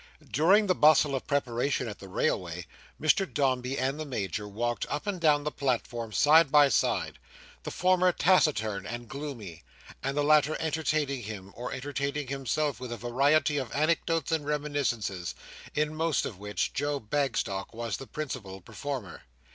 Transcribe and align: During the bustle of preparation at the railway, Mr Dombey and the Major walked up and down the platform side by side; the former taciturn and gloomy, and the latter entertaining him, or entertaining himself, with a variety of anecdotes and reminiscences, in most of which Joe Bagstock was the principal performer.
During 0.31 0.65
the 0.65 0.73
bustle 0.73 1.13
of 1.13 1.27
preparation 1.27 1.87
at 1.87 1.99
the 1.99 2.07
railway, 2.07 2.65
Mr 2.99 3.31
Dombey 3.31 3.77
and 3.77 3.99
the 3.99 4.03
Major 4.05 4.47
walked 4.47 4.87
up 4.89 5.05
and 5.05 5.21
down 5.21 5.43
the 5.43 5.51
platform 5.51 6.11
side 6.11 6.51
by 6.51 6.69
side; 6.69 7.19
the 7.61 7.69
former 7.69 8.11
taciturn 8.11 8.87
and 8.87 9.07
gloomy, 9.07 9.61
and 10.01 10.17
the 10.17 10.23
latter 10.23 10.57
entertaining 10.59 11.21
him, 11.21 11.51
or 11.55 11.71
entertaining 11.71 12.29
himself, 12.29 12.79
with 12.79 12.91
a 12.91 12.97
variety 12.97 13.57
of 13.59 13.71
anecdotes 13.73 14.31
and 14.31 14.43
reminiscences, 14.47 15.35
in 15.75 15.93
most 15.93 16.25
of 16.25 16.39
which 16.39 16.73
Joe 16.73 16.99
Bagstock 16.99 17.71
was 17.71 17.97
the 17.97 18.07
principal 18.07 18.59
performer. 18.59 19.21